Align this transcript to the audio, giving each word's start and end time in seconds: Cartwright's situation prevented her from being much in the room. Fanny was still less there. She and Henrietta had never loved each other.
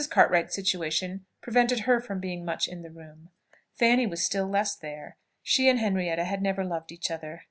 Cartwright's 0.09 0.55
situation 0.55 1.27
prevented 1.41 1.81
her 1.81 2.01
from 2.01 2.19
being 2.19 2.43
much 2.43 2.67
in 2.67 2.81
the 2.81 2.89
room. 2.89 3.29
Fanny 3.71 4.07
was 4.07 4.23
still 4.25 4.47
less 4.47 4.75
there. 4.75 5.17
She 5.43 5.69
and 5.69 5.77
Henrietta 5.77 6.23
had 6.23 6.41
never 6.41 6.63
loved 6.65 6.91
each 6.91 7.11
other. 7.11 7.39